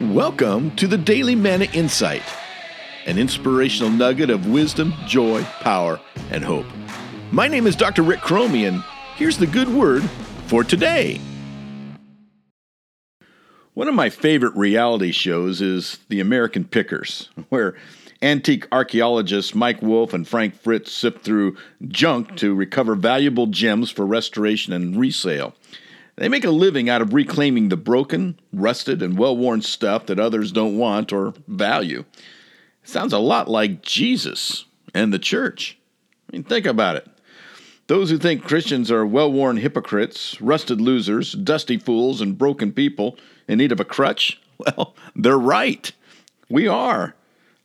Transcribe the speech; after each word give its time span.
Welcome 0.00 0.76
to 0.76 0.86
the 0.86 0.96
Daily 0.96 1.34
Manna 1.34 1.64
Insight, 1.72 2.22
an 3.06 3.18
inspirational 3.18 3.90
nugget 3.90 4.30
of 4.30 4.46
wisdom, 4.46 4.94
joy, 5.08 5.42
power, 5.58 5.98
and 6.30 6.44
hope. 6.44 6.66
My 7.32 7.48
name 7.48 7.66
is 7.66 7.74
Dr. 7.74 8.04
Rick 8.04 8.20
Cromie, 8.20 8.68
and 8.68 8.84
here's 9.16 9.38
the 9.38 9.46
good 9.48 9.66
word 9.66 10.04
for 10.46 10.62
today. 10.62 11.20
One 13.74 13.88
of 13.88 13.94
my 13.96 14.08
favorite 14.08 14.54
reality 14.54 15.10
shows 15.10 15.60
is 15.60 15.98
The 16.08 16.20
American 16.20 16.62
Pickers, 16.62 17.28
where 17.48 17.74
antique 18.22 18.68
archaeologists 18.70 19.52
Mike 19.52 19.82
Wolfe 19.82 20.14
and 20.14 20.28
Frank 20.28 20.54
Fritz 20.54 20.92
sift 20.92 21.24
through 21.24 21.56
junk 21.88 22.36
to 22.36 22.54
recover 22.54 22.94
valuable 22.94 23.48
gems 23.48 23.90
for 23.90 24.06
restoration 24.06 24.72
and 24.72 24.94
resale. 24.94 25.56
They 26.18 26.28
make 26.28 26.44
a 26.44 26.50
living 26.50 26.90
out 26.90 27.00
of 27.00 27.14
reclaiming 27.14 27.68
the 27.68 27.76
broken, 27.76 28.40
rusted, 28.52 29.02
and 29.02 29.16
well 29.16 29.36
worn 29.36 29.62
stuff 29.62 30.06
that 30.06 30.18
others 30.18 30.50
don't 30.50 30.76
want 30.76 31.12
or 31.12 31.32
value. 31.46 32.04
It 32.82 32.88
sounds 32.88 33.12
a 33.12 33.18
lot 33.18 33.48
like 33.48 33.82
Jesus 33.82 34.64
and 34.92 35.12
the 35.12 35.20
church. 35.20 35.78
I 36.28 36.36
mean, 36.36 36.42
think 36.42 36.66
about 36.66 36.96
it. 36.96 37.06
Those 37.86 38.10
who 38.10 38.18
think 38.18 38.42
Christians 38.42 38.90
are 38.90 39.06
well 39.06 39.30
worn 39.30 39.58
hypocrites, 39.58 40.40
rusted 40.40 40.80
losers, 40.80 41.32
dusty 41.32 41.78
fools, 41.78 42.20
and 42.20 42.36
broken 42.36 42.72
people 42.72 43.16
in 43.46 43.58
need 43.58 43.70
of 43.70 43.78
a 43.78 43.84
crutch, 43.84 44.40
well, 44.58 44.96
they're 45.14 45.38
right. 45.38 45.92
We 46.48 46.66
are. 46.66 47.14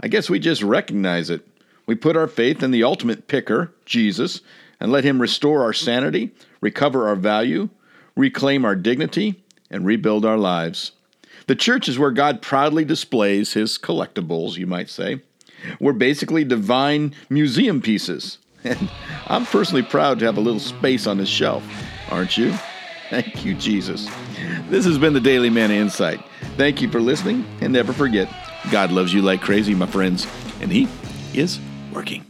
I 0.00 0.08
guess 0.08 0.28
we 0.28 0.40
just 0.40 0.62
recognize 0.62 1.30
it. 1.30 1.46
We 1.86 1.94
put 1.94 2.16
our 2.16 2.26
faith 2.26 2.64
in 2.64 2.72
the 2.72 2.82
ultimate 2.82 3.28
picker, 3.28 3.72
Jesus, 3.86 4.40
and 4.80 4.90
let 4.90 5.04
Him 5.04 5.20
restore 5.20 5.62
our 5.62 5.72
sanity, 5.72 6.32
recover 6.60 7.06
our 7.06 7.16
value, 7.16 7.68
reclaim 8.16 8.64
our 8.64 8.76
dignity, 8.76 9.42
and 9.70 9.86
rebuild 9.86 10.24
our 10.24 10.38
lives. 10.38 10.92
The 11.46 11.56
church 11.56 11.88
is 11.88 11.98
where 11.98 12.10
God 12.10 12.42
proudly 12.42 12.84
displays 12.84 13.52
his 13.52 13.78
collectibles, 13.78 14.56
you 14.56 14.66
might 14.66 14.90
say. 14.90 15.20
We're 15.78 15.92
basically 15.92 16.44
divine 16.44 17.14
museum 17.28 17.80
pieces. 17.80 18.38
And 18.64 18.90
I'm 19.26 19.46
personally 19.46 19.82
proud 19.82 20.18
to 20.18 20.26
have 20.26 20.36
a 20.36 20.40
little 20.40 20.60
space 20.60 21.06
on 21.06 21.18
this 21.18 21.28
shelf, 21.28 21.64
aren't 22.10 22.36
you? 22.36 22.54
Thank 23.08 23.44
you, 23.44 23.54
Jesus. 23.54 24.08
This 24.68 24.84
has 24.84 24.98
been 24.98 25.14
the 25.14 25.20
Daily 25.20 25.50
Manna 25.50 25.74
Insight. 25.74 26.20
Thank 26.56 26.80
you 26.80 26.88
for 26.88 27.00
listening, 27.00 27.44
and 27.60 27.72
never 27.72 27.92
forget 27.92 28.32
God 28.70 28.92
loves 28.92 29.12
you 29.12 29.22
like 29.22 29.40
crazy, 29.40 29.74
my 29.74 29.86
friends, 29.86 30.26
and 30.60 30.70
He 30.70 30.88
is 31.34 31.58
working. 31.92 32.29